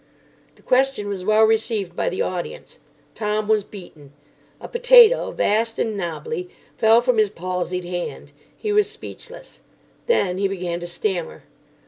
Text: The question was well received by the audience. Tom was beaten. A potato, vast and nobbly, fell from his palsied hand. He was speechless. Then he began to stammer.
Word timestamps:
The 0.55 0.63
question 0.63 1.07
was 1.07 1.23
well 1.23 1.43
received 1.43 1.95
by 1.95 2.09
the 2.09 2.23
audience. 2.23 2.79
Tom 3.13 3.47
was 3.47 3.63
beaten. 3.63 4.13
A 4.59 4.67
potato, 4.67 5.29
vast 5.29 5.77
and 5.77 5.95
nobbly, 5.95 6.49
fell 6.75 7.01
from 7.01 7.19
his 7.19 7.29
palsied 7.29 7.85
hand. 7.85 8.31
He 8.57 8.71
was 8.71 8.89
speechless. 8.89 9.59
Then 10.07 10.39
he 10.39 10.47
began 10.47 10.79
to 10.79 10.87
stammer. 10.87 11.43